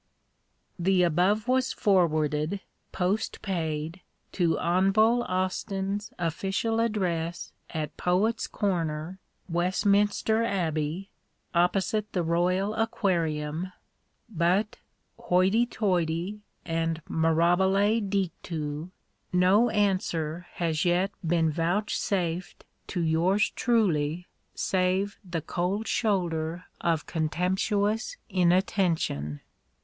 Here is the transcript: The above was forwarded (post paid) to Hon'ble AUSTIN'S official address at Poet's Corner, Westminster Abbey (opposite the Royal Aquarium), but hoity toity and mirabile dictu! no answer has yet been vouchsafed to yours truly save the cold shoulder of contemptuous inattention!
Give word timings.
The 0.79 1.03
above 1.03 1.47
was 1.47 1.71
forwarded 1.71 2.61
(post 2.91 3.43
paid) 3.43 4.01
to 4.31 4.57
Hon'ble 4.57 5.23
AUSTIN'S 5.29 6.11
official 6.17 6.79
address 6.79 7.51
at 7.69 7.95
Poet's 7.97 8.47
Corner, 8.47 9.19
Westminster 9.47 10.43
Abbey 10.43 11.11
(opposite 11.53 12.13
the 12.13 12.23
Royal 12.23 12.73
Aquarium), 12.73 13.71
but 14.27 14.77
hoity 15.19 15.67
toity 15.67 16.39
and 16.65 17.03
mirabile 17.07 18.01
dictu! 18.01 18.89
no 19.31 19.69
answer 19.69 20.47
has 20.53 20.83
yet 20.83 21.11
been 21.23 21.51
vouchsafed 21.51 22.65
to 22.87 23.01
yours 23.01 23.51
truly 23.51 24.25
save 24.55 25.19
the 25.23 25.41
cold 25.41 25.87
shoulder 25.87 26.65
of 26.81 27.05
contemptuous 27.05 28.17
inattention! 28.31 29.41